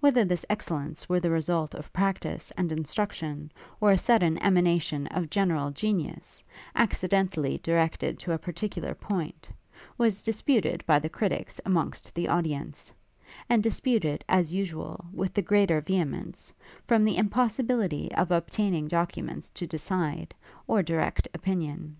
Whether 0.00 0.24
this 0.24 0.46
excellence 0.48 1.10
were 1.10 1.20
the 1.20 1.28
result 1.28 1.74
of 1.74 1.92
practice 1.92 2.50
and 2.56 2.72
instruction, 2.72 3.52
or 3.82 3.92
a 3.92 3.98
sudden 3.98 4.38
emanation 4.38 5.06
of 5.08 5.28
general 5.28 5.70
genius, 5.70 6.42
accidentally 6.74 7.58
directed 7.58 8.18
to 8.20 8.32
a 8.32 8.38
particular 8.38 8.94
point, 8.94 9.50
was 9.98 10.22
disputed 10.22 10.82
by 10.86 10.98
the 10.98 11.10
critics 11.10 11.60
amongst 11.66 12.14
the 12.14 12.28
audience; 12.28 12.94
and 13.46 13.62
disputed, 13.62 14.24
as 14.26 14.54
usual, 14.54 15.04
with 15.12 15.34
the 15.34 15.42
greater 15.42 15.82
vehemence, 15.82 16.50
from 16.86 17.04
the 17.04 17.18
impossibility 17.18 18.10
of 18.14 18.30
obtaining 18.30 18.88
documents 18.88 19.50
to 19.50 19.66
decide, 19.66 20.34
or 20.66 20.82
direct 20.82 21.28
opinion. 21.34 21.98